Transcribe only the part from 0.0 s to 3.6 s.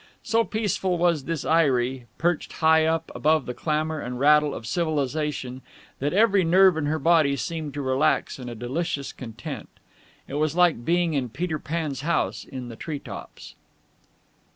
So peaceful was this eyrie, perched high up above the